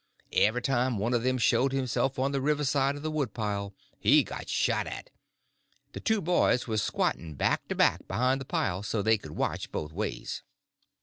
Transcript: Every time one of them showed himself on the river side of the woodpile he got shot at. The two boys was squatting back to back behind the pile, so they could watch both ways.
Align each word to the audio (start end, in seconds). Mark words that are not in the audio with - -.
Every 0.33 0.63
time 0.63 0.97
one 0.97 1.13
of 1.13 1.21
them 1.21 1.37
showed 1.37 1.71
himself 1.73 2.17
on 2.17 2.31
the 2.31 2.41
river 2.41 2.63
side 2.63 2.95
of 2.95 3.03
the 3.03 3.11
woodpile 3.11 3.75
he 3.99 4.23
got 4.23 4.49
shot 4.49 4.87
at. 4.87 5.11
The 5.93 5.99
two 5.99 6.21
boys 6.21 6.65
was 6.67 6.81
squatting 6.81 7.35
back 7.35 7.67
to 7.67 7.75
back 7.75 8.07
behind 8.07 8.41
the 8.41 8.45
pile, 8.45 8.81
so 8.81 9.03
they 9.03 9.19
could 9.19 9.33
watch 9.33 9.71
both 9.71 9.91
ways. 9.93 10.41